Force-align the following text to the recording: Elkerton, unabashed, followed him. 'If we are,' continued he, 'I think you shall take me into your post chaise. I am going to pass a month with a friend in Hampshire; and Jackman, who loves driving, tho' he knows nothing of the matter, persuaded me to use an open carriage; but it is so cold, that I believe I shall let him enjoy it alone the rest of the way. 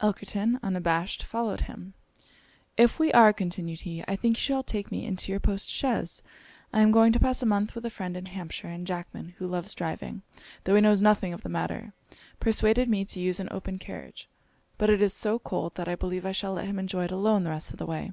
Elkerton, 0.00 0.60
unabashed, 0.62 1.24
followed 1.24 1.62
him. 1.62 1.94
'If 2.76 3.00
we 3.00 3.12
are,' 3.12 3.32
continued 3.32 3.80
he, 3.80 4.04
'I 4.06 4.14
think 4.14 4.36
you 4.36 4.40
shall 4.40 4.62
take 4.62 4.92
me 4.92 5.04
into 5.04 5.32
your 5.32 5.40
post 5.40 5.68
chaise. 5.68 6.22
I 6.72 6.80
am 6.80 6.92
going 6.92 7.10
to 7.12 7.18
pass 7.18 7.42
a 7.42 7.46
month 7.46 7.74
with 7.74 7.84
a 7.84 7.90
friend 7.90 8.16
in 8.16 8.26
Hampshire; 8.26 8.68
and 8.68 8.86
Jackman, 8.86 9.34
who 9.38 9.48
loves 9.48 9.74
driving, 9.74 10.22
tho' 10.62 10.76
he 10.76 10.80
knows 10.80 11.02
nothing 11.02 11.32
of 11.32 11.42
the 11.42 11.48
matter, 11.48 11.92
persuaded 12.38 12.88
me 12.88 13.04
to 13.06 13.18
use 13.18 13.40
an 13.40 13.48
open 13.50 13.80
carriage; 13.80 14.28
but 14.78 14.90
it 14.90 15.02
is 15.02 15.12
so 15.12 15.40
cold, 15.40 15.74
that 15.74 15.88
I 15.88 15.96
believe 15.96 16.24
I 16.24 16.30
shall 16.30 16.52
let 16.52 16.66
him 16.66 16.78
enjoy 16.78 17.06
it 17.06 17.10
alone 17.10 17.42
the 17.42 17.50
rest 17.50 17.72
of 17.72 17.78
the 17.80 17.86
way. 17.86 18.12